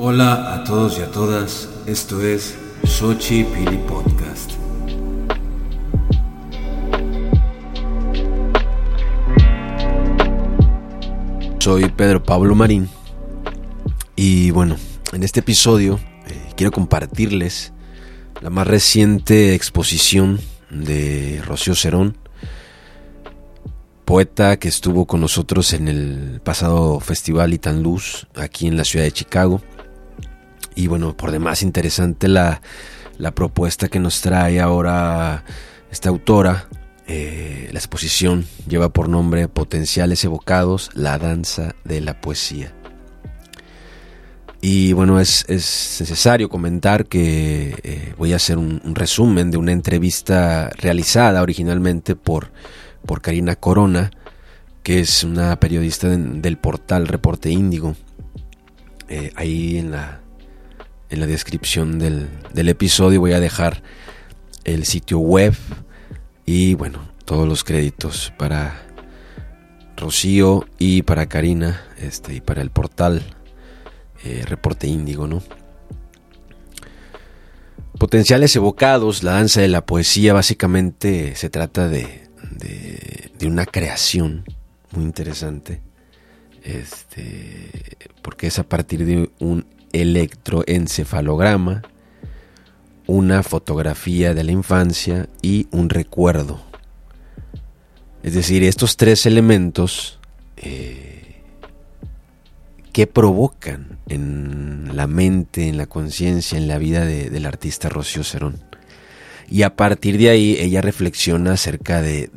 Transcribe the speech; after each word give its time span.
Hola 0.00 0.54
a 0.54 0.62
todos 0.62 0.96
y 1.00 1.02
a 1.02 1.10
todas, 1.10 1.68
esto 1.86 2.22
es 2.22 2.56
Sochi 2.84 3.42
Pili 3.42 3.78
Podcast. 3.78 4.52
Soy 11.58 11.88
Pedro 11.88 12.22
Pablo 12.22 12.54
Marín 12.54 12.88
y 14.14 14.52
bueno, 14.52 14.76
en 15.12 15.24
este 15.24 15.40
episodio 15.40 15.98
eh, 16.28 16.52
quiero 16.56 16.70
compartirles 16.70 17.72
la 18.40 18.50
más 18.50 18.68
reciente 18.68 19.56
exposición 19.56 20.38
de 20.70 21.42
Rocío 21.44 21.74
Cerón, 21.74 22.16
poeta 24.04 24.60
que 24.60 24.68
estuvo 24.68 25.06
con 25.06 25.20
nosotros 25.20 25.72
en 25.72 25.88
el 25.88 26.40
pasado 26.44 27.00
Festival 27.00 27.52
Itan 27.52 27.82
Luz 27.82 28.28
aquí 28.36 28.68
en 28.68 28.76
la 28.76 28.84
ciudad 28.84 29.04
de 29.04 29.10
Chicago. 29.10 29.60
Y 30.78 30.86
bueno, 30.86 31.16
por 31.16 31.32
demás 31.32 31.64
interesante 31.64 32.28
la, 32.28 32.60
propuesta 33.34 33.88
que 33.88 33.98
nos 33.98 34.20
trae 34.20 34.60
ahora 34.60 35.42
esta 35.90 36.08
autora. 36.08 36.68
Eh, 37.08 37.68
la 37.72 37.80
exposición 37.80 38.46
lleva 38.68 38.90
por 38.90 39.08
nombre 39.08 39.48
Potenciales 39.48 40.22
Evocados, 40.22 40.90
la 40.94 41.18
danza 41.18 41.74
de 41.82 42.00
la 42.00 42.20
poesía. 42.20 42.72
Y 44.60 44.92
bueno, 44.92 45.18
es, 45.18 45.46
necesario 45.48 46.48
comentar 46.48 47.06
que 47.06 47.74
eh, 47.82 48.14
voy 48.16 48.32
a 48.32 48.36
hacer 48.36 48.56
un, 48.56 48.80
resumen 48.94 49.50
de 49.50 49.56
una 49.56 49.72
entrevista 49.72 50.70
realizada 50.78 51.42
originalmente 51.42 52.14
por, 52.14 52.52
por 53.04 53.20
Karina 53.20 53.56
Corona, 53.56 54.12
que 54.84 55.00
es 55.00 55.24
una 55.24 55.58
periodista 55.58 56.06
del 56.06 56.56
portal 56.56 57.08
Reporte 57.08 57.50
Índigo. 57.50 57.96
Eh, 59.08 59.32
ahí 59.34 59.78
en 59.78 59.90
la, 59.90 60.20
en 61.10 61.20
la 61.20 61.26
descripción 61.26 61.98
del, 61.98 62.28
del 62.52 62.68
episodio 62.68 63.20
voy 63.20 63.32
a 63.32 63.40
dejar 63.40 63.82
el 64.64 64.84
sitio 64.84 65.18
web 65.18 65.54
y 66.44 66.74
bueno, 66.74 67.08
todos 67.24 67.46
los 67.46 67.64
créditos 67.64 68.32
para 68.38 68.88
Rocío 69.96 70.66
y 70.78 71.02
para 71.02 71.26
Karina 71.26 71.82
este, 71.98 72.34
y 72.34 72.40
para 72.40 72.62
el 72.62 72.70
portal 72.70 73.22
eh, 74.24 74.44
reporte 74.46 74.86
índigo, 74.86 75.26
¿no? 75.26 75.42
Potenciales 77.98 78.54
evocados, 78.54 79.22
la 79.22 79.32
danza 79.32 79.60
de 79.60 79.68
la 79.68 79.84
poesía, 79.84 80.32
básicamente 80.32 81.34
se 81.34 81.50
trata 81.50 81.88
de, 81.88 82.28
de, 82.52 83.46
una 83.46 83.66
creación 83.66 84.44
muy 84.92 85.04
interesante, 85.04 85.82
este, 86.62 87.96
porque 88.22 88.46
es 88.46 88.58
a 88.58 88.68
partir 88.68 89.04
de 89.04 89.30
un 89.40 89.66
electroencefalograma, 89.92 91.82
una 93.06 93.42
fotografía 93.42 94.34
de 94.34 94.44
la 94.44 94.52
infancia 94.52 95.28
y 95.42 95.66
un 95.70 95.88
recuerdo. 95.88 96.60
Es 98.22 98.34
decir, 98.34 98.62
estos 98.64 98.96
tres 98.96 99.26
elementos 99.26 100.18
eh, 100.56 101.18
qué 102.92 103.06
provocan 103.06 103.98
en 104.08 104.90
la 104.96 105.06
mente, 105.06 105.68
en 105.68 105.76
la 105.76 105.86
conciencia, 105.86 106.58
en 106.58 106.66
la 106.66 106.78
vida 106.78 107.04
del 107.04 107.46
artista 107.46 107.88
Rocío 107.88 108.24
Cerón. 108.24 108.60
Y 109.48 109.62
a 109.62 109.76
partir 109.76 110.18
de 110.18 110.30
ahí 110.30 110.56
ella 110.58 110.82
reflexiona 110.82 111.52
acerca 111.52 112.02
de, 112.02 112.28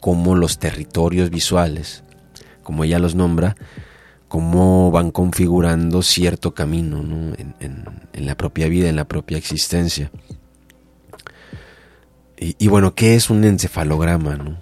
cómo 0.00 0.36
los 0.36 0.58
territorios 0.58 1.30
visuales, 1.30 2.04
como 2.62 2.84
ella 2.84 2.98
los 2.98 3.14
nombra, 3.14 3.56
cómo 4.34 4.90
van 4.90 5.12
configurando 5.12 6.02
cierto 6.02 6.54
camino 6.54 6.98
en, 7.38 8.26
la 8.26 8.36
propia 8.36 8.66
vida, 8.66 8.88
en 8.88 8.96
la 8.96 9.04
propia 9.06 9.38
existencia. 9.38 10.10
Y, 12.36 12.66
bueno, 12.66 12.96
¿qué 12.96 13.14
es 13.14 13.30
un 13.30 13.44
encefalograma? 13.44 14.60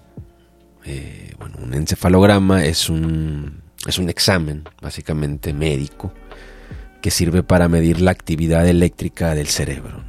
Eh, 0.84 1.32
bueno, 1.38 1.56
un 1.62 1.72
encefalograma 1.72 2.66
es 2.66 2.90
un, 2.90 3.62
es 3.86 3.96
un 3.96 4.10
examen, 4.10 4.64
básicamente 4.82 5.54
médico, 5.54 6.12
que 7.00 7.10
sirve 7.10 7.42
para 7.42 7.66
medir 7.66 8.02
la 8.02 8.10
actividad 8.10 8.68
eléctrica 8.68 9.34
del 9.34 9.46
cerebro. 9.46 10.04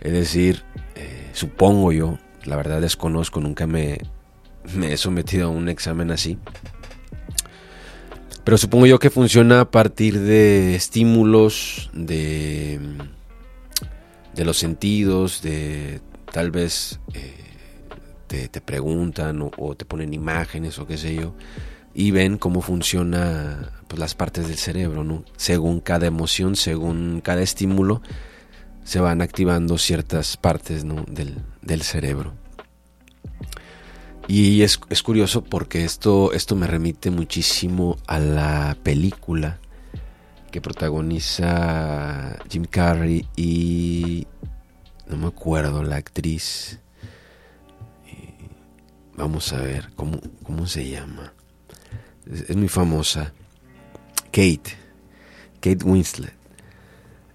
Es 0.00 0.12
decir, 0.12 0.62
eh, 0.94 1.30
supongo 1.32 1.90
yo, 1.90 2.20
la 2.44 2.54
verdad 2.54 2.80
desconozco, 2.80 3.40
nunca 3.40 3.66
me, 3.66 3.98
me 4.72 4.92
he 4.92 4.96
sometido 4.96 5.48
a 5.48 5.50
un 5.50 5.68
examen 5.68 6.12
así, 6.12 6.38
pero 8.46 8.58
supongo 8.58 8.86
yo 8.86 9.00
que 9.00 9.10
funciona 9.10 9.62
a 9.62 9.70
partir 9.72 10.20
de 10.20 10.76
estímulos, 10.76 11.90
de, 11.92 12.78
de 14.36 14.44
los 14.44 14.56
sentidos, 14.56 15.42
de 15.42 16.00
tal 16.30 16.52
vez 16.52 17.00
eh, 17.12 17.34
te, 18.28 18.60
preguntan 18.60 19.50
o, 19.56 19.74
te 19.74 19.84
ponen 19.84 20.14
imágenes 20.14 20.78
o 20.78 20.86
qué 20.86 20.96
sé 20.96 21.16
yo 21.16 21.34
y 21.92 22.12
ven 22.12 22.38
cómo 22.38 22.62
funciona 22.62 23.72
pues, 23.88 23.98
las 23.98 24.14
partes 24.14 24.46
del 24.46 24.58
cerebro, 24.58 25.02
¿no? 25.02 25.24
Según 25.36 25.80
cada 25.80 26.06
emoción, 26.06 26.54
según 26.54 27.22
cada 27.24 27.42
estímulo, 27.42 28.00
se 28.84 29.00
van 29.00 29.22
activando 29.22 29.76
ciertas 29.76 30.36
partes 30.36 30.84
del, 30.84 31.82
cerebro. 31.82 32.34
Y 34.28 34.62
es, 34.62 34.78
curioso 35.02 35.44
porque 35.44 35.84
esto, 35.84 36.32
esto 36.32 36.56
me 36.56 36.66
remite 36.66 37.10
muchísimo 37.10 37.96
a 38.06 38.18
la 38.18 38.76
película 38.82 39.60
que 40.50 40.60
protagoniza 40.60 42.36
Jim 42.50 42.64
Carrey 42.64 43.26
y 43.36 44.26
no 45.08 45.16
me 45.16 45.26
acuerdo 45.28 45.82
la 45.82 45.96
actriz. 45.96 46.80
Vamos 49.16 49.52
a 49.52 49.60
ver 49.60 49.90
cómo, 49.94 50.20
cómo 50.42 50.66
se 50.66 50.90
llama 50.90 51.32
es, 52.30 52.56
muy 52.56 52.68
famosa. 52.68 53.32
Kate, 54.26 54.76
Kate 55.60 55.84
Winslet. 55.84 56.34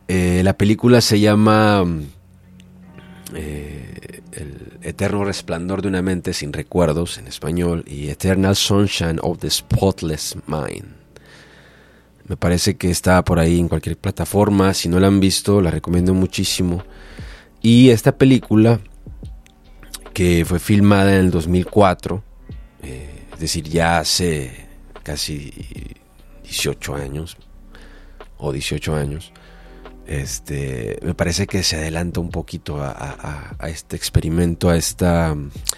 Eh, 0.07 0.41
la 0.43 0.53
película 0.57 1.01
se 1.01 1.19
llama 1.19 1.83
eh, 3.35 4.21
El 4.31 4.79
eterno 4.81 5.23
resplandor 5.23 5.81
de 5.81 5.87
una 5.87 6.01
mente 6.01 6.33
sin 6.33 6.53
recuerdos 6.53 7.17
en 7.17 7.27
español 7.27 7.83
y 7.87 8.09
Eternal 8.09 8.55
Sunshine 8.55 9.19
of 9.21 9.39
the 9.39 9.49
Spotless 9.49 10.37
Mind. 10.47 10.95
Me 12.27 12.37
parece 12.37 12.77
que 12.77 12.89
está 12.89 13.23
por 13.25 13.39
ahí 13.39 13.59
en 13.59 13.67
cualquier 13.67 13.97
plataforma. 13.97 14.73
Si 14.73 14.87
no 14.87 14.99
la 14.99 15.07
han 15.07 15.19
visto, 15.19 15.61
la 15.61 15.71
recomiendo 15.71 16.13
muchísimo. 16.13 16.83
Y 17.61 17.89
esta 17.89 18.17
película, 18.17 18.79
que 20.13 20.45
fue 20.45 20.59
filmada 20.59 21.13
en 21.13 21.19
el 21.19 21.31
2004, 21.31 22.23
eh, 22.83 23.25
es 23.33 23.39
decir, 23.39 23.65
ya 23.65 23.99
hace 23.99 24.67
casi 25.03 25.51
18 26.43 26.95
años 26.95 27.37
o 28.37 28.51
18 28.51 28.95
años, 28.95 29.31
este, 30.11 30.99
me 31.03 31.13
parece 31.13 31.47
que 31.47 31.63
se 31.63 31.77
adelanta 31.77 32.19
un 32.19 32.29
poquito 32.29 32.77
a, 32.81 33.55
este 33.69 33.95
experimento, 33.95 34.69
a 34.69 34.75
esta, 34.75 35.33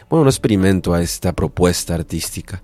bueno, 0.10 0.24
no 0.24 0.30
experimento, 0.30 0.96
a 0.96 1.04
esta 1.04 1.34
propuesta 1.34 1.94
artística 1.94 2.64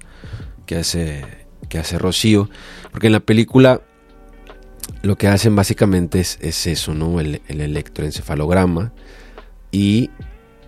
que 0.66 0.78
hace, 0.78 1.24
que 1.70 1.78
hace 1.78 2.00
Rocío, 2.00 2.50
porque 2.92 3.08
en 3.08 3.14
la 3.14 3.20
película 3.20 3.82
lo 5.04 5.16
que 5.16 5.28
hacen 5.28 5.56
básicamente 5.56 6.20
es, 6.20 6.68
eso, 6.68 6.96
¿no? 6.96 7.20
El, 7.20 7.42
el, 7.48 7.62
electroencefalograma 7.62 8.92
y 9.72 10.10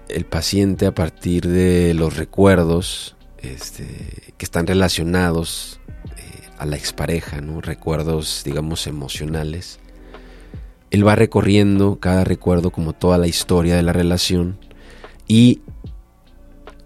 el 0.08 0.26
paciente 0.26 0.86
a 0.86 0.94
partir 0.94 1.48
de 1.48 1.96
los 1.96 2.16
recuerdos 2.16 3.16
este, 3.40 4.34
que 4.38 4.46
están 4.46 4.68
relacionados 4.68 5.82
a 6.62 6.68
la 6.68 6.76
expareja, 6.76 7.42
¿no? 7.42 7.60
recuerdos, 7.60 8.44
digamos, 8.46 8.86
emocionales. 8.86 9.80
Él 10.92 11.08
va 11.08 11.16
recorriendo 11.16 12.00
cada 12.00 12.24
recuerdo 12.24 12.72
como 12.72 12.94
toda 12.94 13.18
la 13.18 13.28
historia 13.28 13.76
de 13.76 13.84
la 13.84 13.94
relación 13.94 14.58
y 15.28 15.62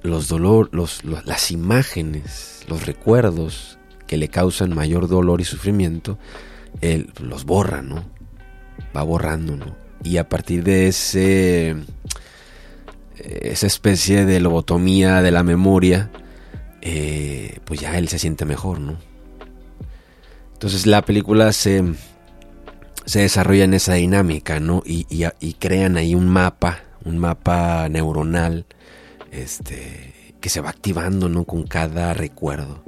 los 0.03 0.27
dolor, 0.27 0.69
los, 0.71 1.03
las 1.03 1.51
imágenes, 1.51 2.63
los 2.67 2.85
recuerdos 2.85 3.77
que 4.07 4.17
le 4.17 4.27
causan 4.27 4.75
mayor 4.75 5.07
dolor 5.07 5.41
y 5.41 5.45
sufrimiento, 5.45 6.19
él 6.81 7.11
los 7.19 7.45
borra, 7.45 7.81
¿no? 7.81 8.05
Va 8.95 9.01
borrando, 9.01 9.55
¿no? 9.57 9.75
Y 10.03 10.17
a 10.17 10.29
partir 10.29 10.63
de 10.63 10.87
ese 10.87 11.75
esa 13.17 13.67
especie 13.67 14.25
de 14.25 14.39
lobotomía 14.39 15.21
de 15.21 15.31
la 15.31 15.43
memoria, 15.43 16.09
eh, 16.81 17.59
pues 17.65 17.79
ya 17.79 17.97
él 17.97 18.07
se 18.07 18.19
siente 18.19 18.45
mejor, 18.45 18.79
¿no? 18.79 18.97
Entonces 20.53 20.85
la 20.85 21.01
película 21.03 21.51
se, 21.51 21.83
se 23.05 23.21
desarrolla 23.21 23.63
en 23.63 23.73
esa 23.73 23.93
dinámica, 23.93 24.59
¿no? 24.59 24.83
Y, 24.85 25.05
crean 25.59 25.97
ahí 25.97 26.15
un 26.15 26.27
mapa, 26.27 26.83
un 27.03 27.17
mapa 27.17 27.87
neuronal, 27.89 28.65
este, 29.31 30.35
que 30.41 30.49
se 30.49 30.61
va 30.61 30.69
activando, 30.69 31.29
¿no? 31.29 31.43
Con 31.45 31.63
cada 31.63 32.13
recuerdo. 32.13 32.83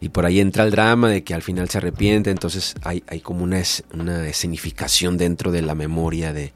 y 0.00 0.10
por 0.10 0.26
ahí 0.26 0.38
entra 0.38 0.62
el 0.64 0.70
drama 0.70 1.08
de 1.08 1.24
que 1.24 1.34
al 1.34 1.42
final 1.42 1.68
se 1.68 1.78
arrepiente, 1.78 2.30
entonces 2.30 2.74
hay, 2.84 3.02
hay 3.08 3.20
como 3.20 3.42
una, 3.42 3.60
una 3.92 4.28
escenificación 4.28 5.16
dentro 5.16 5.50
de 5.50 5.60
la 5.60 5.74
memoria 5.74 6.32
de, 6.32 6.52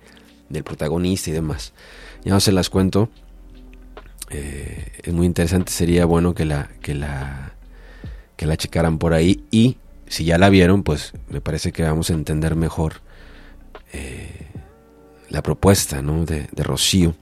del 0.48 0.62
protagonista 0.62 1.30
y 1.30 1.32
demás. 1.32 1.72
Ya 2.24 2.32
no 2.32 2.40
se 2.40 2.52
las 2.52 2.70
cuento. 2.70 3.08
Eh, 4.30 5.00
es 5.02 5.12
muy 5.12 5.26
interesante, 5.26 5.72
sería 5.72 6.06
bueno 6.06 6.34
que 6.34 6.44
la, 6.44 6.70
que 6.80 6.94
la, 6.94 7.54
que 8.36 8.46
la 8.46 8.56
checaran 8.56 8.98
por 8.98 9.12
ahí 9.12 9.44
y 9.50 9.76
si 10.12 10.26
ya 10.26 10.36
la 10.36 10.50
vieron, 10.50 10.82
pues 10.82 11.14
me 11.30 11.40
parece 11.40 11.72
que 11.72 11.84
vamos 11.84 12.10
a 12.10 12.12
entender 12.12 12.54
mejor 12.54 13.00
eh, 13.94 14.46
la 15.30 15.42
propuesta 15.42 16.02
¿no? 16.02 16.26
de, 16.26 16.48
de 16.52 16.62
Rocío. 16.62 17.14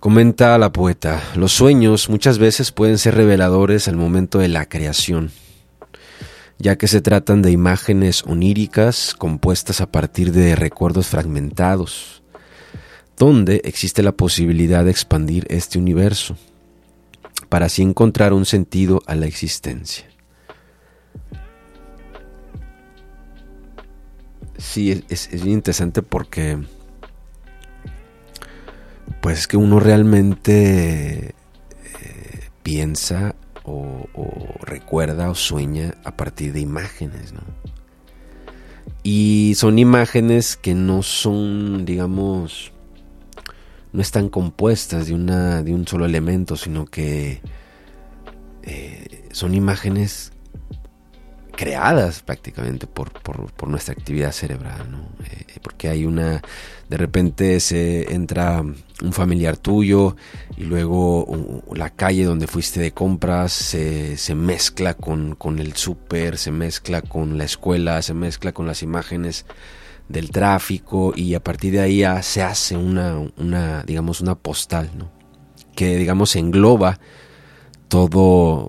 Comenta 0.00 0.58
la 0.58 0.72
poeta, 0.72 1.22
los 1.34 1.52
sueños 1.52 2.10
muchas 2.10 2.38
veces 2.38 2.72
pueden 2.72 2.98
ser 2.98 3.14
reveladores 3.14 3.88
al 3.88 3.96
momento 3.96 4.38
de 4.38 4.48
la 4.48 4.68
creación, 4.68 5.30
ya 6.58 6.76
que 6.76 6.88
se 6.88 7.00
tratan 7.00 7.40
de 7.40 7.52
imágenes 7.52 8.22
oníricas 8.24 9.14
compuestas 9.16 9.80
a 9.80 9.90
partir 9.90 10.30
de 10.30 10.56
recuerdos 10.56 11.06
fragmentados, 11.06 12.22
donde 13.16 13.62
existe 13.64 14.02
la 14.02 14.12
posibilidad 14.12 14.84
de 14.84 14.90
expandir 14.90 15.46
este 15.48 15.78
universo, 15.78 16.36
para 17.48 17.64
así 17.64 17.80
encontrar 17.80 18.34
un 18.34 18.44
sentido 18.44 19.00
a 19.06 19.14
la 19.14 19.24
existencia. 19.24 20.06
Sí, 24.58 25.04
es, 25.08 25.28
es, 25.32 25.44
interesante 25.44 26.02
porque 26.02 26.58
pues 29.20 29.40
es 29.40 29.46
que 29.48 29.56
uno 29.56 29.80
realmente 29.80 31.28
eh, 31.28 32.48
piensa 32.62 33.34
o, 33.64 34.06
recuerda 34.62 35.30
o 35.30 35.34
sueña 35.34 35.94
a 36.04 36.16
partir 36.16 36.52
de 36.52 36.60
imágenes, 36.60 37.32
¿no? 37.32 37.40
Y 39.02 39.54
son 39.56 39.78
imágenes 39.78 40.56
que 40.56 40.74
no 40.74 41.02
son, 41.02 41.84
digamos, 41.84 42.72
no 43.92 44.00
están 44.00 44.28
compuestas 44.28 45.08
de, 45.08 45.14
una, 45.14 45.62
de 45.62 45.74
un 45.74 45.86
solo 45.86 46.06
elemento, 46.06 46.56
sino 46.56 46.86
que 46.86 47.40
eh, 48.62 49.28
son 49.32 49.54
imágenes 49.54 50.32
creadas 51.56 52.20
prácticamente 52.20 52.86
por, 52.86 53.10
por, 53.10 53.68
nuestra 53.68 53.94
actividad 53.94 54.30
cerebral, 54.30 54.90
¿no? 54.90 55.08
Eh, 55.24 55.58
porque 55.62 55.88
hay 55.88 56.04
una, 56.04 56.42
de 56.88 56.96
repente 56.96 57.58
se 57.58 58.12
entra 58.14 58.60
un 58.60 59.12
familiar 59.12 59.56
tuyo 59.56 60.16
y 60.56 60.64
luego 60.64 61.62
la 61.74 61.90
calle 61.90 62.24
donde 62.24 62.46
fuiste 62.46 62.78
de 62.78 62.92
compras 62.92 63.52
se, 63.52 64.16
se 64.16 64.34
mezcla 64.34 64.94
con, 64.94 65.34
con 65.34 65.58
el 65.58 65.74
súper, 65.74 66.38
se 66.38 66.52
mezcla 66.52 67.02
con 67.02 67.38
la 67.38 67.44
escuela, 67.44 68.00
se 68.02 68.14
mezcla 68.14 68.52
con 68.52 68.66
las 68.66 68.82
imágenes 68.82 69.46
del 70.08 70.30
tráfico 70.30 71.12
y 71.16 71.34
a 71.34 71.42
partir 71.42 71.72
de 71.72 71.80
ahí 71.80 71.98
ya 71.98 72.22
se 72.22 72.42
hace 72.42 72.76
una, 72.76 73.18
una 73.36 73.82
digamos, 73.82 74.20
una 74.20 74.34
postal, 74.36 74.90
¿no? 74.96 75.10
Que, 75.74 75.96
digamos, 75.96 76.36
engloba 76.36 77.00
todo, 77.88 78.68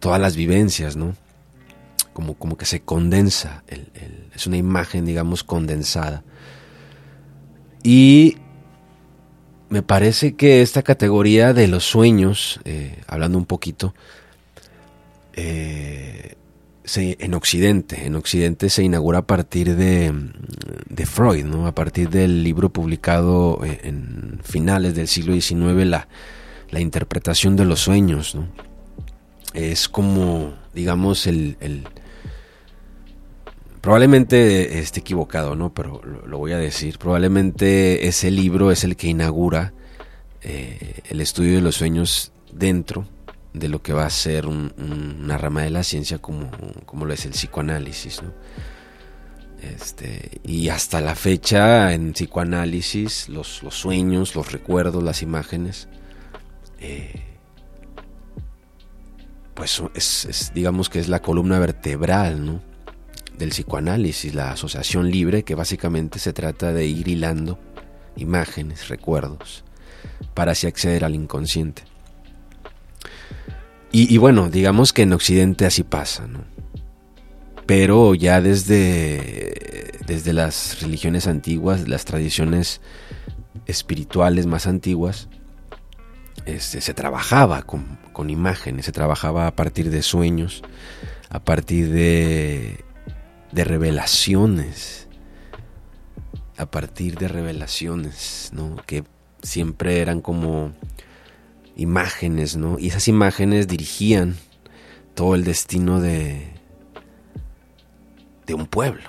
todas 0.00 0.20
las 0.20 0.34
vivencias, 0.34 0.96
¿no? 0.96 1.14
Como, 2.18 2.34
como 2.34 2.56
que 2.56 2.66
se 2.66 2.80
condensa, 2.80 3.62
es 4.34 4.48
una 4.48 4.56
imagen, 4.56 5.04
digamos, 5.04 5.44
condensada. 5.44 6.24
Y 7.84 8.38
me 9.68 9.82
parece 9.82 10.34
que 10.34 10.60
esta 10.60 10.82
categoría 10.82 11.52
de 11.54 11.68
los 11.68 11.84
sueños, 11.84 12.58
eh, 12.64 12.98
hablando 13.06 13.38
un 13.38 13.46
poquito, 13.46 13.94
eh, 15.34 16.34
en 16.92 17.34
Occidente, 17.34 18.04
en 18.04 18.16
Occidente 18.16 18.68
se 18.68 18.82
inaugura 18.82 19.20
a 19.20 19.26
partir 19.28 19.76
de, 19.76 20.12
de, 20.88 21.06
Freud, 21.06 21.44
¿no? 21.44 21.68
a 21.68 21.72
partir 21.76 22.10
del 22.10 22.42
libro 22.42 22.70
publicado 22.70 23.64
eh, 23.64 23.78
en 23.84 24.40
finales 24.42 24.96
del 24.96 25.06
siglo 25.06 25.34
XIX, 25.34 25.86
la, 25.86 26.08
la 26.70 26.80
interpretación 26.80 27.54
de 27.54 27.64
los 27.64 27.78
sueños. 27.78 28.34
¿no? 28.34 28.48
Es 29.54 29.88
como, 29.88 30.54
digamos, 30.74 31.28
el, 31.28 31.56
Probablemente 33.80 34.78
esté 34.78 35.00
equivocado, 35.00 35.54
¿no? 35.54 35.72
Pero 35.72 36.00
lo, 36.26 36.38
voy 36.38 36.52
a 36.52 36.58
decir. 36.58 36.98
Probablemente 36.98 38.06
ese 38.08 38.30
libro 38.30 38.70
es 38.70 38.84
el 38.84 38.96
que 38.96 39.08
inaugura 39.08 39.72
eh, 40.42 41.00
el 41.08 41.20
estudio 41.20 41.56
de 41.56 41.60
los 41.60 41.76
sueños 41.76 42.32
dentro 42.52 43.06
de 43.52 43.68
lo 43.68 43.82
que 43.82 43.92
va 43.92 44.06
a 44.06 44.10
ser 44.10 44.46
una 44.46 45.38
rama 45.38 45.62
de 45.62 45.70
la 45.70 45.82
ciencia 45.82 46.18
como, 46.18 46.50
como 46.86 47.04
lo 47.04 47.14
es 47.14 47.24
el 47.24 47.32
psicoanálisis, 47.32 48.22
¿no? 48.22 48.32
Este, 49.62 50.40
y 50.44 50.68
hasta 50.68 51.00
la 51.00 51.16
fecha 51.16 51.92
en 51.92 52.12
psicoanálisis 52.12 53.28
los, 53.28 53.62
los 53.64 53.74
sueños, 53.74 54.36
los 54.36 54.52
recuerdos, 54.52 55.02
las 55.02 55.22
imágenes, 55.22 55.88
eh, 56.78 57.24
pues 59.54 59.82
es, 59.94 60.52
digamos 60.54 60.88
que 60.88 61.00
es 61.00 61.08
la 61.08 61.20
columna 61.20 61.58
vertebral, 61.58 62.46
¿no? 62.46 62.67
Del 63.38 63.50
psicoanálisis, 63.50 64.34
la 64.34 64.52
asociación 64.52 65.10
libre, 65.10 65.44
que 65.44 65.54
básicamente 65.54 66.18
se 66.18 66.32
trata 66.32 66.72
de 66.72 66.86
ir 66.86 67.08
hilando 67.08 67.58
imágenes, 68.16 68.88
recuerdos, 68.88 69.64
para 70.34 70.52
así 70.52 70.66
acceder 70.66 71.04
al 71.04 71.14
inconsciente. 71.14 71.82
Y, 73.90 74.18
bueno, 74.18 74.50
digamos 74.50 74.92
que 74.92 75.02
en 75.02 75.14
Occidente 75.14 75.64
así 75.64 75.82
pasa, 75.82 76.26
¿no? 76.26 76.44
Pero 77.64 78.14
ya 78.14 78.40
desde, 78.42 79.92
desde 80.06 80.34
las 80.34 80.82
religiones 80.82 81.26
antiguas, 81.26 81.88
las 81.88 82.04
tradiciones 82.04 82.82
espirituales 83.66 84.46
más 84.46 84.66
antiguas, 84.66 85.28
este, 86.44 86.82
se 86.82 86.94
trabajaba 86.94 87.62
con, 87.62 87.98
con 88.12 88.28
imágenes, 88.28 88.84
se 88.84 88.92
trabajaba 88.92 89.46
a 89.46 89.56
partir 89.56 89.90
de 89.90 90.02
sueños, 90.02 90.62
a 91.30 91.40
partir 91.40 91.90
de 91.90 92.84
de 93.52 93.64
revelaciones, 93.64 95.08
a 96.56 96.66
partir 96.66 97.16
de 97.18 97.28
revelaciones, 97.28 98.50
¿no? 98.52 98.76
Que 98.86 99.04
siempre 99.42 100.00
eran 100.00 100.20
como 100.20 100.72
imágenes, 101.76 102.56
¿no? 102.56 102.78
Y 102.78 102.88
esas 102.88 103.08
imágenes 103.08 103.68
dirigían 103.68 104.36
todo 105.14 105.34
el 105.34 105.44
destino 105.44 106.00
de, 106.00 106.48
de 108.46 108.54
un 108.54 108.66
pueblo. 108.66 109.08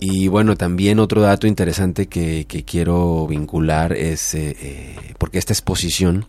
Y 0.00 0.28
bueno, 0.28 0.56
también 0.56 1.00
otro 1.00 1.20
dato 1.20 1.48
interesante 1.48 2.06
que, 2.06 2.46
quiero 2.64 3.26
vincular 3.26 3.92
es, 3.92 4.34
eh, 4.34 4.56
eh, 4.60 5.14
porque 5.18 5.38
esta 5.38 5.52
exposición 5.52 6.26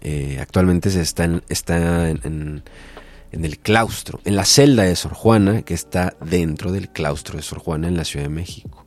eh, 0.00 0.38
actualmente 0.40 0.90
se 0.90 1.02
está, 1.02 1.28
está 1.48 2.10
en, 2.10 2.20
en 2.24 2.62
el 3.44 3.58
claustro, 3.58 4.20
en 4.24 4.36
la 4.36 4.44
celda 4.44 4.84
de 4.84 4.96
Sor 4.96 5.12
Juana, 5.14 5.62
que 5.62 5.74
está 5.74 6.16
dentro 6.24 6.72
del 6.72 6.88
claustro 6.88 7.36
de 7.36 7.42
Sor 7.42 7.58
Juana 7.58 7.88
en 7.88 7.96
la 7.96 8.04
Ciudad 8.04 8.24
de 8.24 8.30
México. 8.30 8.86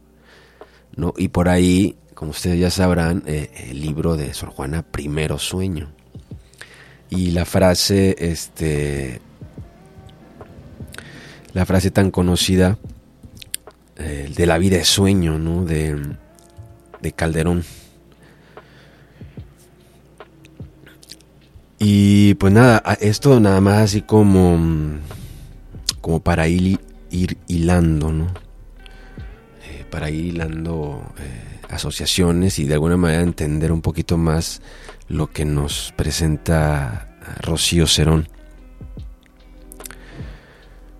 ¿no? 0.96 1.14
Y 1.18 1.30
por 1.30 1.50
ahí, 1.50 1.96
como 2.14 2.32
ustedes 2.32 2.60
ya 2.60 2.70
sabrán, 2.70 3.24
eh, 3.26 3.50
el 3.70 3.82
libro 3.82 4.18
de 4.18 4.34
Sor 4.34 4.50
Juana, 4.50 4.84
Primero 4.84 5.40
Sueño. 5.40 5.92
Y 7.10 7.32
la 7.32 7.46
frase, 7.46 8.16
este, 8.20 9.20
la 11.54 11.66
frase 11.66 11.92
tan 11.92 12.12
conocida 12.12 12.78
eh, 13.98 14.32
de 14.36 14.46
la 14.46 14.58
vida 14.58 14.78
de 14.78 14.86
sueño, 14.86 15.40
¿no? 15.40 15.66
De, 15.66 15.98
de 17.02 17.12
Calderón. 17.14 17.64
Y 21.82 22.34
pues 22.34 22.52
nada, 22.52 22.84
esto 23.00 23.40
nada 23.40 23.62
más 23.62 23.78
así 23.78 24.02
como, 24.02 24.60
como 26.02 26.20
para 26.20 26.50
ir, 26.50 26.78
ir 27.10 27.38
hilando, 27.48 28.12
¿no? 28.12 28.26
Eh, 29.64 29.86
para 29.90 30.10
ir 30.10 30.26
hilando 30.26 31.02
eh, 31.18 31.62
asociaciones 31.70 32.60
y 32.60 32.66
de 32.66 32.74
alguna 32.74 32.98
manera 32.98 33.24
entender 33.24 33.72
un 33.72 33.82
poquito 33.82 34.18
más 34.18 34.62
lo 35.08 35.32
que 35.32 35.46
nos 35.46 35.94
presenta 35.96 37.16
Rocío 37.42 37.88
Cerón. 37.88 38.28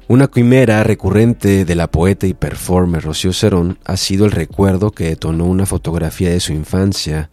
Una 0.08 0.28
quimera 0.28 0.82
recurrente 0.86 1.66
de 1.66 1.76
la 1.76 1.92
poeta 1.92 2.26
y 2.26 2.34
performer 2.34 3.04
Rocío 3.04 3.34
Cerón 3.34 3.80
ha 3.84 3.98
sido 3.98 4.26
el 4.26 4.32
recuerdo 4.32 4.92
que 4.92 5.10
detonó 5.10 5.46
una 5.46 5.66
fotografía 5.66 6.30
de 6.30 6.40
su 6.40 6.54
infancia 6.54 7.30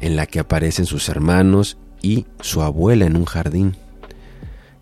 en 0.00 0.16
la 0.16 0.24
que 0.24 0.40
aparecen 0.40 0.86
sus 0.86 1.10
hermanos 1.10 1.76
y 2.02 2.26
su 2.40 2.62
abuela 2.62 3.06
en 3.06 3.16
un 3.16 3.24
jardín. 3.24 3.76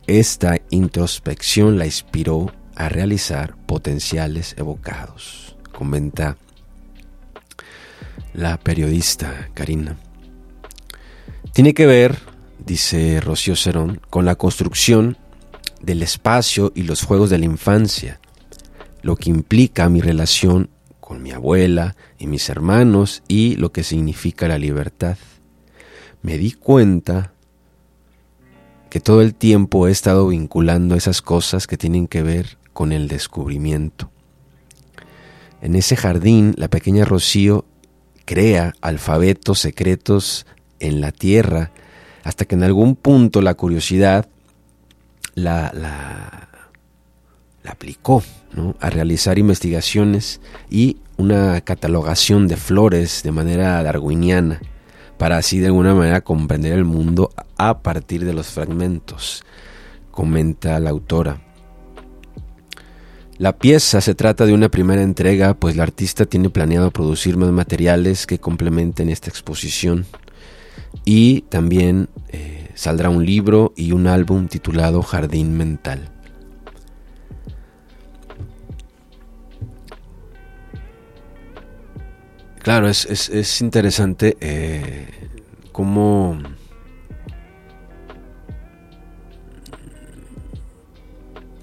Esta 0.07 0.59
introspección 0.71 1.79
la 1.79 1.87
inspiró 1.87 2.53
a 2.77 2.89
realizar 2.89 3.57
potenciales 3.67 4.55
evocados, 4.59 5.57
comenta 5.73 6.37
la 8.35 8.59
periodista 8.59 9.49
Karina. 9.55 9.97
Tiene 11.53 11.73
que 11.73 11.87
ver, 11.87 12.19
dice 12.59 13.21
Rocío 13.21 13.57
Cerón, 13.57 14.01
con 14.11 14.25
la 14.25 14.35
construcción 14.35 15.17
del 15.81 16.03
espacio 16.03 16.73
y 16.75 16.83
los 16.83 17.05
juegos 17.05 17.31
de 17.31 17.39
la 17.39 17.45
infancia, 17.45 18.21
lo 19.03 19.17
que 19.17 19.31
implica 19.31 19.89
mi 19.89 20.01
relación 20.01 20.71
con 21.01 21.23
mi 21.23 21.31
abuela 21.31 21.95
y 22.19 22.27
mis 22.27 22.49
hermanos 22.49 23.23
y 23.29 23.57
lo 23.57 23.71
que 23.71 23.85
significa 23.85 24.49
la 24.49 24.59
libertad. 24.59 25.17
Me 26.25 26.39
di 26.39 26.53
cuenta 26.53 27.35
que 28.89 28.99
todo 28.99 29.21
el 29.21 29.35
tiempo 29.35 29.87
he 29.87 29.91
estado 29.91 30.29
vinculando 30.29 30.95
esas 30.95 31.21
cosas 31.21 31.67
que 31.67 31.77
tienen 31.77 32.09
que 32.09 32.23
ver 32.23 32.57
con 32.73 32.93
el 32.93 33.09
descubrimiento. 33.09 34.11
En 35.61 35.77
ese 35.77 35.97
jardín, 35.97 36.55
la 36.57 36.69
pequeña 36.69 37.05
Rocío 37.05 37.67
crea 38.25 38.73
alfabetos 38.81 39.61
secretos 39.61 40.47
en 40.81 41.03
la 41.03 41.13
tierra, 41.13 41.73
hasta 42.23 42.47
que 42.47 42.55
en 42.55 42.63
algún 42.63 42.97
punto 42.97 43.43
la 43.43 43.53
curiosidad 43.53 44.27
la, 45.35 45.73
la, 45.75 46.49
aplicó 47.71 48.23
a 48.81 48.89
realizar 48.89 49.39
investigaciones 49.39 50.41
y 50.71 50.97
una 51.19 51.61
catalogación 51.61 52.49
de 52.49 52.57
flores 52.57 53.23
de 53.23 53.31
manera 53.31 53.83
darwiniana 53.83 54.63
para 55.19 55.37
así 55.37 55.59
de 55.59 55.67
alguna 55.67 55.95
manera 55.95 56.21
comprender 56.23 56.73
el 56.73 56.85
mundo 56.85 57.31
a 57.57 57.81
partir 57.81 58.25
de 58.25 58.35
los 58.35 58.49
fragmentos, 58.49 59.45
comenta 60.11 60.79
la 60.81 60.91
autora. 60.91 61.41
La 63.37 63.59
pieza 63.59 64.01
se 64.01 64.15
trata 64.15 64.47
de 64.47 64.53
una 64.53 64.69
primera 64.69 65.03
entrega, 65.03 65.55
pues 65.55 65.75
la 65.77 65.83
artista 65.83 66.25
tiene 66.25 66.51
planeado 66.51 66.93
producir 66.93 67.37
más 67.37 67.51
materiales 67.51 68.27
que 68.27 68.39
complementen 68.39 69.11
esta 69.11 69.29
exposición. 69.29 70.07
Y 71.05 71.43
también 71.43 72.09
eh, 72.29 72.71
saldrá 72.75 73.11
un 73.11 73.27
libro 73.27 73.73
y 73.77 73.91
un 73.91 74.07
álbum 74.07 74.47
titulado 74.47 75.03
Jardín 75.03 75.57
Mental. 75.57 76.14
Claro, 82.65 82.89
es, 82.89 83.61
interesante 83.61 84.39
eh, 84.41 85.07
cómo 85.71 86.39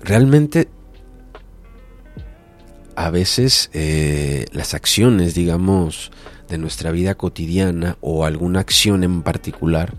realmente 0.03 0.70
a 2.96 3.10
veces 3.10 3.72
eh, 3.74 4.46
las 4.51 4.75
acciones, 4.75 5.34
digamos, 5.34 6.12
de 6.48 6.60
nuestra 6.60 6.91
vida 6.91 7.15
cotidiana 7.15 7.98
o 8.01 8.24
alguna 8.24 8.60
acción 8.60 9.03
en 9.03 9.24
particular, 9.24 9.96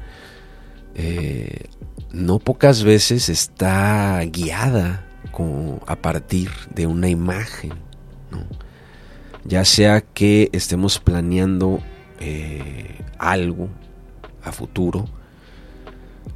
eh, 0.95 1.65
no 2.13 2.39
pocas 2.39 2.85
veces 2.85 3.29
está 3.29 4.21
guiada 4.27 5.05
a 5.89 5.97
partir 5.97 6.53
de 6.73 6.87
una 6.87 7.09
imagen. 7.09 7.73
¿no? 8.31 8.62
Ya 9.45 9.65
sea 9.65 10.01
que 10.01 10.49
estemos 10.53 10.99
planeando 10.99 11.81
eh, 12.21 12.99
algo 13.19 13.69
a 14.45 14.53
futuro 14.53 15.09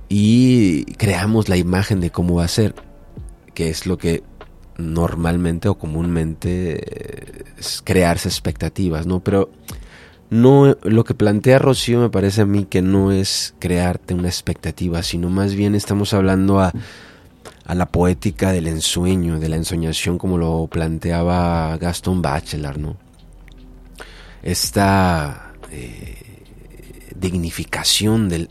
y 0.09 0.85
creamos 0.97 1.49
la 1.49 1.57
imagen 1.57 2.01
de 2.01 2.11
cómo 2.11 2.37
va 2.37 2.45
a 2.45 2.49
ser, 2.49 2.75
que 3.55 3.69
es 3.69 3.87
lo 3.87 3.99
que 3.99 4.23
normalmente 4.79 5.69
o 5.69 5.77
comúnmente 5.77 6.75
eh, 6.75 7.45
es 7.59 7.83
crearse 7.83 8.29
expectativas, 8.29 9.07
¿no? 9.07 9.21
Pero 9.21 9.51
no 10.29 10.77
lo 10.83 11.05
que 11.05 11.15
plantea 11.15 11.59
Rocío 11.59 12.01
me 12.01 12.11
parece 12.11 12.43
a 12.43 12.47
mí 12.47 12.65
que 12.65 12.83
no 12.83 13.13
es 13.13 13.55
crearte 13.59 14.15
una 14.15 14.29
expectativa, 14.29 15.03
sino 15.03 15.31
más 15.31 15.55
bien 15.55 15.75
estamos 15.75 16.13
hablando 16.13 16.61
a 16.61 16.73
a 17.67 17.75
la 17.75 17.87
poética 17.87 18.53
del 18.53 18.69
ensueño, 18.69 19.41
de 19.41 19.49
la 19.49 19.57
ensoñación 19.57 20.19
como 20.19 20.39
lo 20.39 20.69
planteaba 20.69 21.77
Gaston 21.79 22.23
Bachelard, 22.23 22.79
¿no? 22.79 22.97
Esta 24.43 25.53
eh, 25.73 26.45
dignificación 27.19 28.29
del, 28.29 28.49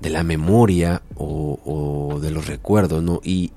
de 0.00 0.10
la 0.10 0.22
memoria 0.22 1.02
o, 1.16 2.18
de 2.22 2.30
los 2.30 2.46
recuerdos, 2.46 3.02
¿no? 3.02 3.20
Y 3.22 3.52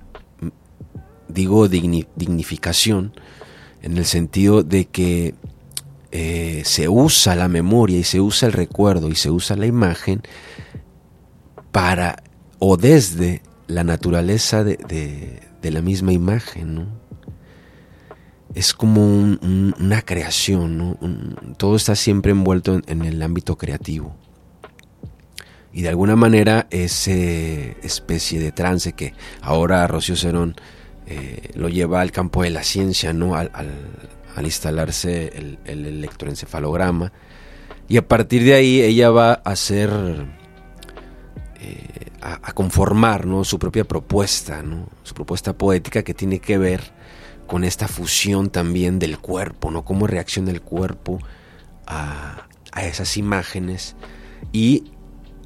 digo 1.29 1.67
dignificación 1.69 3.13
en 3.81 3.98
el 3.98 4.05
sentido 4.05 4.63
de 4.63 4.86
que 4.86 5.33
eh, 6.12 6.62
se 6.65 6.89
usa 6.89 7.36
la 7.36 7.48
memoria 7.48 7.98
y 7.98 8.03
se 8.03 8.19
usa 8.19 8.48
el 8.48 8.53
recuerdo 8.53 9.10
y 9.10 9.15
se 9.15 9.31
usa 9.31 9.55
la 9.55 9.65
imagen 9.65 10.22
para 11.72 12.22
o 12.60 12.77
desde 12.77 13.41
la 13.67 13.84
naturaleza 13.84 14.63
de, 14.63 15.41
la 15.62 15.82
misma 15.82 16.13
imagen. 16.13 16.88
Es 18.53 18.74
como 18.74 19.05
una 19.05 20.01
creación, 20.03 20.77
¿no? 20.77 20.98
todo 21.58 21.75
está 21.75 21.96
siempre 21.96 22.32
envuelto 22.32 22.79
en, 22.86 23.03
el 23.03 23.22
ámbito 23.22 23.58
creativo. 23.58 24.15
Y 25.72 25.82
de 25.82 25.89
alguna 25.89 26.15
manera 26.15 26.67
esa 26.70 27.12
especie 27.12 28.39
de 28.39 28.51
trance 28.51 28.93
que 28.93 29.15
ahora 29.41 29.88
Rocío 29.88 30.15
Cerón 30.15 30.55
eh, 31.08 31.50
lo 31.55 31.67
lleva 31.67 32.01
al 32.01 32.12
campo 32.12 32.43
de 32.43 32.51
la 32.51 32.63
ciencia, 32.63 33.12
¿no? 33.12 33.36
Al, 33.36 33.50
instalarse 34.43 35.34
el, 35.36 35.58
electroencefalograma. 35.65 37.12
Y 37.88 37.98
a 37.98 38.08
partir 38.08 38.43
de 38.43 38.53
ahí 38.53 38.82
ella 38.82 39.10
va 39.10 39.34
a 39.34 39.51
hacer 39.51 39.89
eh, 41.60 42.12
a, 42.24 42.53
conformar 42.53 43.25
¿no? 43.25 43.44
su 43.44 43.60
propia 43.60 43.84
propuesta, 43.84 44.63
¿no? 44.63 44.88
su 45.03 45.13
propuesta 45.13 45.53
poética 45.53 46.03
que 46.03 46.13
tiene 46.13 46.39
que 46.39 46.58
ver 46.58 46.94
con 47.48 47.65
esta 47.65 47.89
fusión 47.89 48.50
también 48.50 48.98
del 48.98 49.20
cuerpo, 49.20 49.72
¿no? 49.72 49.84
cómo 49.84 50.08
reacciona 50.08 50.51
el 50.51 50.62
cuerpo 50.62 51.20
a, 51.86 52.48
a 52.72 52.86
esas 52.86 53.18
imágenes 53.18 53.96
y 54.53 54.86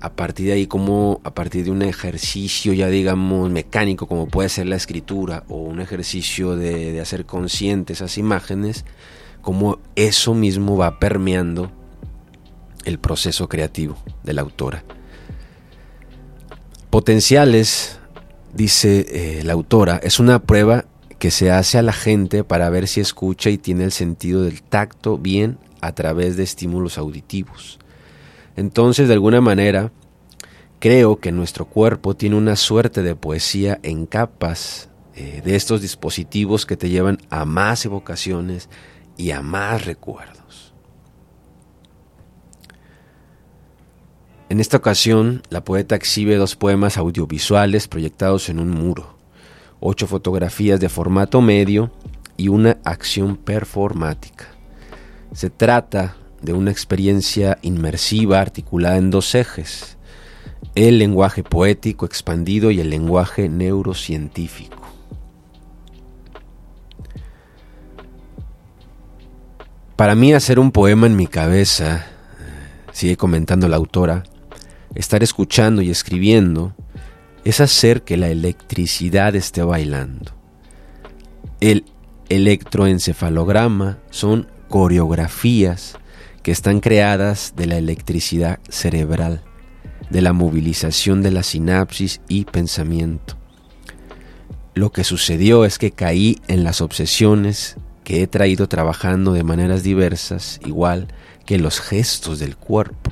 a 0.02 0.14
partir 0.14 0.48
de 0.48 0.54
ahí 0.54 0.68
como 0.68 1.20
a 1.24 1.34
partir 1.34 1.66
de 1.66 1.72
un 1.72 1.82
ejercicio 1.82 2.72
ya 2.74 2.88
digamos 2.88 3.50
mecánico 3.50 4.06
como 4.06 4.28
puede 4.28 4.48
ser 4.50 4.68
la 4.68 4.76
escritura 4.76 5.44
o 5.50 5.56
un 5.58 5.82
ejercicio 5.82 6.56
de, 6.56 6.92
de 6.92 7.02
hacer 7.02 7.26
consciente 7.26 7.94
esas 7.94 8.20
imágenes, 8.20 8.86
como 9.42 9.80
eso 9.96 10.36
mismo 10.36 10.78
va 10.78 11.00
permeando 11.00 11.72
el 12.86 13.00
proceso 13.00 13.50
creativo 13.50 13.98
de 14.24 14.34
la 14.34 14.42
autora. 14.42 14.84
Potenciales, 16.90 18.00
dice 18.54 19.06
eh, 19.10 19.44
la 19.44 19.54
autora, 19.54 20.00
es 20.02 20.20
una 20.20 20.40
prueba 20.40 20.86
que 21.20 21.32
se 21.32 21.52
hace 21.52 21.78
a 21.78 21.82
la 21.82 21.94
gente 21.94 22.44
para 22.44 22.70
ver 22.70 22.88
si 22.88 23.02
escucha 23.02 23.50
y 23.50 23.58
tiene 23.58 23.84
el 23.84 23.92
sentido 23.92 24.44
del 24.44 24.62
tacto 24.62 25.18
bien 25.18 25.58
a 25.82 25.94
través 25.94 26.38
de 26.38 26.44
estímulos 26.44 26.98
auditivos. 26.98 27.80
Entonces, 28.56 29.08
de 29.08 29.16
alguna 29.16 29.42
manera, 29.42 29.92
creo 30.80 31.20
que 31.20 31.32
nuestro 31.32 31.66
cuerpo 31.66 32.16
tiene 32.16 32.38
una 32.38 32.56
suerte 32.56 33.04
de 33.04 33.16
poesía 33.16 33.80
en 33.84 34.06
capas 34.06 34.90
eh, 35.16 35.42
de 35.44 35.56
estos 35.56 35.82
dispositivos 35.82 36.66
que 36.66 36.78
te 36.78 36.90
llevan 36.90 37.18
a 37.30 37.44
más 37.44 37.84
evocaciones 37.86 38.70
y 39.18 39.32
a 39.32 39.42
más 39.42 39.86
recuerdos. 39.86 40.47
En 44.50 44.62
esta 44.62 44.78
ocasión, 44.78 45.44
la 45.50 45.66
poeta 45.66 45.96
exhibe 45.96 46.38
dos 46.38 46.56
poemas 46.56 46.98
audiovisuales 46.98 47.90
proyectados 47.90 48.48
en 48.48 48.60
un 48.60 48.70
muro, 48.70 49.18
ocho 49.82 50.08
fotografías 50.08 50.80
de 50.80 50.88
formato 50.88 51.42
medio 51.42 51.92
y 52.38 52.48
una 52.48 52.78
acción 52.86 53.36
performática. 53.36 54.46
Se 55.34 55.50
trata 55.50 56.16
de 56.42 56.54
una 56.54 56.72
experiencia 56.72 57.58
inmersiva 57.62 58.40
articulada 58.40 58.96
en 58.96 59.12
dos 59.12 59.36
ejes, 59.36 59.98
el 60.76 60.98
lenguaje 60.98 61.44
poético 61.44 62.06
expandido 62.06 62.72
y 62.72 62.80
el 62.80 62.90
lenguaje 62.90 63.50
neurocientífico. 63.50 64.82
Para 69.98 70.16
mí 70.16 70.32
hacer 70.34 70.58
un 70.58 70.72
poema 70.72 71.08
en 71.08 71.18
mi 71.18 71.28
cabeza, 71.28 72.06
sigue 72.94 73.18
comentando 73.18 73.68
la 73.68 73.76
autora, 73.76 74.24
estar 74.98 75.22
escuchando 75.24 75.82
y 75.82 75.92
escribiendo 75.92 76.76
es 77.46 77.62
hacer 77.62 78.02
que 78.02 78.18
la 78.18 78.30
electricidad 78.30 79.36
esté 79.36 79.62
bailando. 79.62 80.34
El 81.62 81.86
electroencefalograma 82.30 84.00
son 84.10 84.48
coreografías 84.68 85.98
que 86.42 86.52
están 86.52 86.80
creadas 86.80 87.54
de 87.56 87.68
la 87.68 87.78
electricidad 87.78 88.60
cerebral, 88.70 89.44
de 90.10 90.22
la 90.22 90.34
movilización 90.34 91.22
de 91.22 91.32
la 91.32 91.44
sinapsis 91.44 92.22
y 92.28 92.46
pensamiento. 92.46 93.38
Lo 94.74 94.92
que 94.92 95.04
sucedió 95.04 95.64
es 95.64 95.78
que 95.78 95.92
caí 95.92 96.40
en 96.48 96.64
las 96.64 96.82
obsesiones 96.82 97.78
que 98.04 98.24
he 98.24 98.28
traído 98.28 98.68
trabajando 98.68 99.34
de 99.34 99.44
maneras 99.44 99.84
diversas, 99.84 100.60
igual 100.66 101.08
que 101.46 101.60
los 101.60 101.80
gestos 101.80 102.40
del 102.40 102.58
cuerpo. 102.58 103.12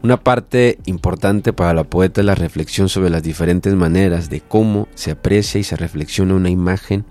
Una 0.00 0.16
parte 0.16 0.78
importante 0.86 1.52
para 1.52 1.74
la 1.74 1.82
poeta 1.82 2.20
es 2.20 2.24
la 2.24 2.36
reflexión 2.36 2.88
sobre 2.88 3.10
las 3.10 3.24
diferentes 3.24 3.74
maneras 3.74 4.30
de 4.30 4.40
cómo 4.40 4.86
se 4.94 5.10
aprecia 5.10 5.58
y 5.58 5.64
se 5.64 5.74
reflexiona 5.74 6.34
una 6.34 6.50
imagen, 6.50 7.04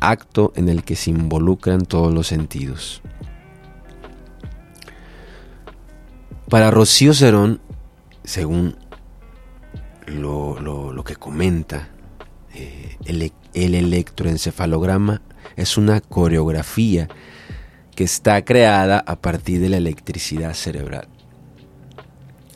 acto 0.00 0.52
en 0.54 0.68
el 0.68 0.84
que 0.84 0.94
se 0.94 1.10
involucran 1.10 1.86
todos 1.86 2.12
los 2.12 2.26
sentidos. 2.26 3.00
Para 6.50 6.70
Rocío 6.70 7.14
Cerón, 7.14 7.60
según 8.24 8.76
lo, 10.06 11.02
que 11.02 11.16
comenta, 11.16 11.88
eh, 12.54 12.98
el, 13.06 13.32
el 13.54 13.74
electroencefalograma 13.74 15.22
es 15.56 15.78
una 15.78 16.02
coreografía 16.02 17.08
que 17.96 18.04
está 18.04 18.44
creada 18.44 19.02
a 19.06 19.16
partir 19.16 19.60
de 19.60 19.70
la 19.70 19.78
electricidad 19.78 20.52
cerebral. 20.52 21.08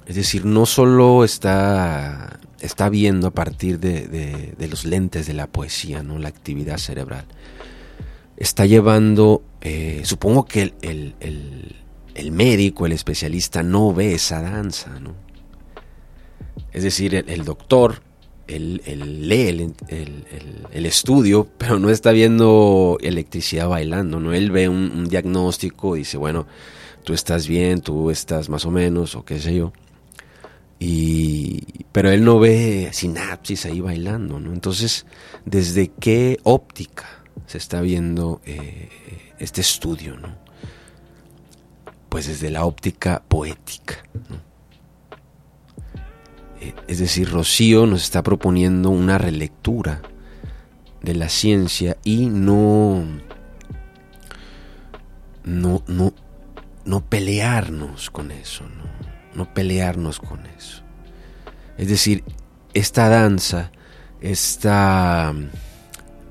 Es 0.09 0.17
decir, 0.17 0.47
no 0.47 0.65
solo 0.65 1.23
está, 1.23 2.41
está 2.61 2.89
viendo 2.89 3.27
a 3.27 3.31
partir 3.31 3.79
de, 3.79 4.55
los 4.71 4.87
lentes 4.87 5.27
de 5.27 5.35
la 5.35 5.47
poesía, 5.47 6.03
¿no? 6.03 6.19
la 6.19 6.29
actividad 6.29 6.79
cerebral. 6.79 7.27
Está 8.39 8.65
llevando, 8.65 9.43
eh, 9.61 10.01
supongo 10.05 10.47
que 10.47 10.73
el, 10.81 12.33
médico, 12.33 12.87
el 12.87 12.93
especialista, 12.93 13.63
no 13.63 13.93
ve 13.93 14.15
esa 14.15 14.41
danza. 14.41 14.99
¿no? 14.99 15.15
Es 16.73 16.85
decir, 16.85 17.15
el, 17.15 17.45
doctor 17.45 18.01
él, 18.47 18.81
lee 19.29 19.75
el, 19.91 20.87
estudio, 20.87 21.47
pero 21.59 21.79
no 21.79 21.91
está 21.91 22.13
viendo 22.13 22.97
electricidad 23.03 23.69
bailando, 23.69 24.21
¿no? 24.21 24.33
Él 24.33 24.51
ve 24.53 24.71
un, 24.71 24.91
un, 24.91 25.07
diagnóstico 25.07 25.97
y 25.97 26.01
dice, 26.01 26.17
bueno, 26.17 26.47
tú 27.05 27.13
estás 27.13 27.47
bien, 27.47 27.83
tú 27.83 28.11
estás 28.11 28.49
más 28.49 28.65
o 28.65 28.71
menos, 28.71 29.15
o 29.15 29.23
qué 29.23 29.39
sé 29.39 29.55
yo. 29.55 29.71
Y, 30.81 31.85
pero 31.91 32.11
él 32.11 32.25
no 32.25 32.39
ve 32.39 32.91
sinapsis 32.93 33.67
ahí 33.67 33.81
bailando, 33.81 34.39
¿no? 34.39 34.53
Entonces, 34.53 35.07
¿desde 35.45 35.89
qué 35.89 36.39
óptica 36.45 37.07
se 37.47 37.59
está 37.59 37.81
viendo 37.81 38.41
eh, 38.45 38.89
este 39.39 39.61
estudio, 39.61 40.17
¿no? 40.17 40.37
Pues 42.09 42.27
desde 42.29 42.51
la 42.51 42.65
óptica 42.65 43.23
poética, 43.27 43.97
eh, 46.61 46.75
Es 46.87 46.99
decir, 46.99 47.31
Rocío 47.31 47.87
nos 47.87 48.03
está 48.03 48.23
proponiendo 48.23 48.91
una 48.91 49.19
relectura 49.19 50.03
de 51.03 51.15
la 51.15 51.29
ciencia 51.29 51.97
y 52.05 52.27
no, 52.27 53.05
no, 55.45 55.83
no, 55.87 56.13
no 56.85 57.05
pelearnos 57.05 58.11
con 58.11 58.31
eso, 58.31 58.65
¿no? 58.65 59.08
No 59.39 59.55
pelearnos 59.55 60.21
con 60.21 60.45
eso. 60.47 60.83
Es 61.79 61.89
decir, 61.89 62.25
esta 62.75 63.09
danza, 63.09 63.71
esta, 64.21 65.33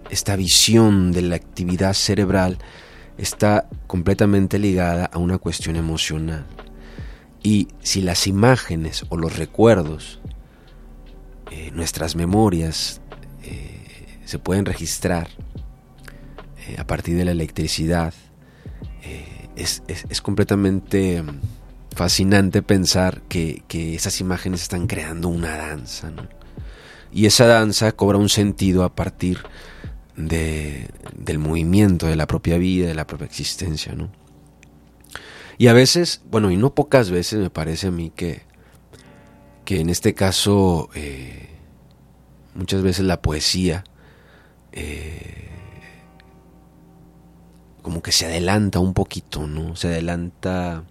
esta 0.10 0.36
visión 0.36 1.12
de 1.14 1.22
la 1.24 1.38
actividad 1.38 1.94
cerebral 1.94 2.58
está 3.18 3.68
completamente 3.88 4.60
ligada 4.60 5.06
a 5.06 5.18
una 5.18 5.38
cuestión 5.38 5.78
emocional. 5.78 6.46
Y 7.42 7.70
si 7.82 8.02
las 8.02 8.28
imágenes 8.28 9.06
o 9.10 9.16
los 9.16 9.38
recuerdos, 9.38 10.20
eh, 11.50 11.72
nuestras 11.74 12.16
memorias, 12.16 13.00
eh, 13.44 14.20
se 14.26 14.38
pueden 14.38 14.66
registrar 14.66 15.30
eh, 16.68 16.76
a 16.78 16.86
partir 16.86 17.18
de 17.18 17.26
la 17.26 17.32
electricidad, 17.32 18.14
es, 19.56 19.82
es, 19.88 20.22
completamente 20.22 21.24
fascinante 21.98 22.62
pensar 22.62 23.24
que, 23.24 23.64
esas 23.96 24.22
imágenes 24.22 24.62
están 24.62 24.88
creando 24.88 25.28
una 25.30 25.58
danza, 25.58 26.12
Y 27.12 27.26
esa 27.26 27.48
danza 27.48 27.92
cobra 27.92 28.20
un 28.20 28.30
sentido 28.30 28.84
a 28.84 28.96
partir 28.96 29.40
de, 30.16 30.90
del 31.16 31.40
movimiento 31.40 32.06
de 32.06 32.16
la 32.16 32.28
propia 32.28 32.58
vida, 32.60 32.88
de 32.88 32.94
la 32.94 33.08
propia 33.08 33.26
existencia, 33.26 33.94
¿no? 33.94 34.10
Y 35.58 35.68
a 35.68 35.74
veces, 35.74 36.22
bueno, 36.30 36.52
y 36.52 36.58
no 36.58 36.76
pocas 36.76 37.10
veces 37.10 37.40
me 37.40 37.50
parece 37.50 37.88
a 37.88 37.92
mí 37.92 38.12
que, 38.16 38.44
que 39.66 39.80
en 39.80 39.90
este 39.90 40.14
caso, 40.14 40.90
eh, 40.94 41.50
muchas 42.54 42.84
veces 42.84 43.06
la 43.06 43.24
poesía, 43.24 43.84
eh, 44.72 45.50
como 47.82 48.04
que 48.04 48.12
se 48.12 48.28
adelanta 48.28 48.78
un 48.78 48.94
poquito, 48.94 49.48
¿no? 49.48 49.76
Se 49.76 49.88
adelanta 49.88 50.84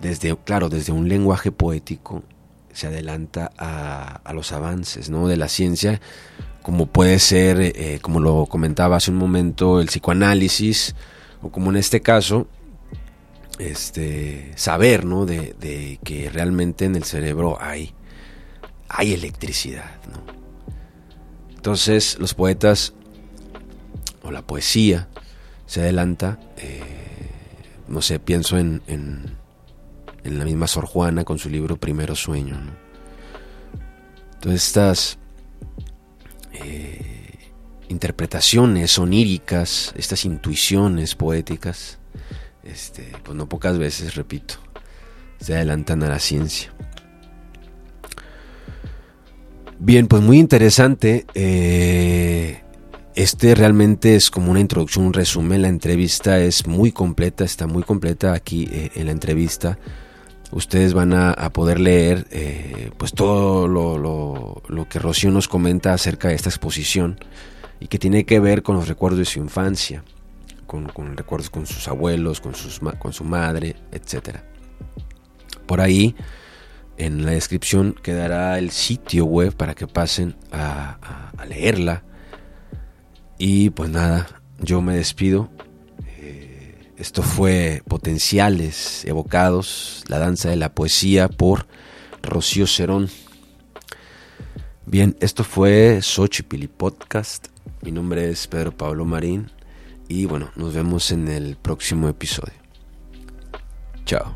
desde, 0.00 0.36
claro, 0.36 0.68
desde 0.68 0.92
un 0.92 1.08
lenguaje 1.08 1.52
poético 1.52 2.22
se 2.72 2.86
adelanta 2.86 3.50
a, 3.56 4.32
los 4.34 4.52
avances 4.52 5.08
¿no? 5.08 5.28
de 5.28 5.36
la 5.36 5.48
ciencia, 5.48 6.00
como 6.62 6.86
puede 6.86 7.18
ser, 7.18 7.58
eh, 7.60 8.00
como 8.02 8.20
lo 8.20 8.46
comentaba 8.46 8.96
hace 8.96 9.10
un 9.10 9.16
momento, 9.16 9.80
el 9.80 9.86
psicoanálisis, 9.86 10.94
o 11.40 11.50
como 11.50 11.70
en 11.70 11.76
este 11.78 12.02
caso, 12.02 12.48
este, 13.58 14.52
saber 14.56 15.06
¿no? 15.06 15.24
de, 15.24 15.98
que 16.04 16.28
realmente 16.28 16.84
en 16.84 16.96
el 16.96 17.04
cerebro 17.04 17.56
hay, 17.60 17.94
hay 18.88 19.14
electricidad. 19.14 19.90
Entonces 21.54 22.18
los 22.18 22.34
poetas, 22.34 22.92
o 24.22 24.30
la 24.30 24.42
poesía, 24.42 25.08
se 25.64 25.80
adelanta, 25.80 26.38
eh, 26.58 26.82
no 27.88 28.02
sé, 28.02 28.20
pienso 28.20 28.58
en 28.58 28.82
en 28.86 29.45
la 30.30 30.44
misma 30.44 30.66
Sor 30.66 30.86
Juana 30.86 31.24
con 31.24 31.38
su 31.38 31.48
libro 31.48 31.76
Primero 31.76 32.14
Sueño. 32.14 32.56
Todas 34.40 34.66
estas 34.66 35.18
eh, 36.52 37.50
interpretaciones 37.88 38.98
oníricas, 38.98 39.92
estas 39.96 40.24
intuiciones 40.24 41.14
poéticas, 41.14 41.98
este, 42.64 43.12
pues 43.22 43.36
no 43.36 43.48
pocas 43.48 43.78
veces, 43.78 44.14
repito, 44.14 44.54
se 45.40 45.54
adelantan 45.54 46.02
a 46.02 46.08
la 46.08 46.18
ciencia. 46.18 46.72
Bien, 49.78 50.08
pues 50.08 50.22
muy 50.22 50.38
interesante. 50.38 51.26
Eh, 51.34 52.62
este 53.14 53.54
realmente 53.54 54.16
es 54.16 54.30
como 54.30 54.50
una 54.50 54.60
introducción, 54.60 55.06
un 55.06 55.12
resumen. 55.12 55.62
La 55.62 55.68
entrevista 55.68 56.40
es 56.40 56.66
muy 56.66 56.92
completa, 56.92 57.44
está 57.44 57.66
muy 57.66 57.82
completa 57.82 58.32
aquí 58.32 58.68
eh, 58.70 58.90
en 58.94 59.06
la 59.06 59.12
entrevista 59.12 59.78
ustedes 60.52 60.94
van 60.94 61.12
a, 61.12 61.34
poder 61.52 61.80
leer 61.80 62.26
eh, 62.30 62.90
pues 62.96 63.12
todo 63.12 63.68
lo, 63.68 64.86
que 64.88 64.98
Rocío 64.98 65.30
nos 65.30 65.48
comenta 65.48 65.92
acerca 65.92 66.28
de 66.28 66.34
esta 66.34 66.48
exposición 66.48 67.18
y 67.80 67.88
que 67.88 67.98
tiene 67.98 68.24
que 68.24 68.40
ver 68.40 68.62
con 68.62 68.76
los 68.76 68.88
recuerdos 68.88 69.18
de 69.18 69.24
su 69.24 69.38
infancia, 69.38 70.02
con, 70.66 70.88
recuerdos 71.16 71.50
con 71.50 71.66
sus 71.66 71.88
abuelos, 71.88 72.40
con, 72.40 72.54
sus, 72.54 72.80
con 72.98 73.12
su 73.12 73.24
madre, 73.24 73.76
etc. 73.92 74.38
Por 75.66 75.80
ahí 75.80 76.14
en 76.96 77.26
la 77.26 77.32
descripción 77.32 77.94
quedará 78.02 78.58
el 78.58 78.70
sitio 78.70 79.26
web 79.26 79.54
para 79.54 79.74
que 79.74 79.86
pasen 79.86 80.36
a 80.52 81.32
leerla. 81.48 82.02
Y 83.38 83.70
pues 83.70 83.90
nada, 83.90 84.26
yo 84.60 84.80
me 84.80 84.96
despido 84.96 85.50
esto 86.98 87.22
fue 87.22 87.82
Potenciales 87.86 89.04
Evocados, 89.04 90.04
la 90.08 90.18
danza 90.18 90.48
de 90.48 90.56
la 90.56 90.74
poesía 90.74 91.28
por 91.28 91.66
Rocío 92.22 92.66
Cerón. 92.66 93.10
Bien, 94.86 95.16
esto 95.20 95.44
fue 95.44 96.00
Xochipili 96.02 96.68
Podcast. 96.68 97.48
Mi 97.82 97.92
nombre 97.92 98.30
es 98.30 98.46
Pedro 98.46 98.76
Pablo 98.76 99.04
Marín 99.04 99.50
y 100.08 100.26
bueno, 100.26 100.50
nos 100.56 100.74
vemos 100.74 101.10
en 101.10 101.28
el 101.28 101.56
próximo 101.56 102.08
episodio. 102.08 102.54
Chao. 104.04 104.32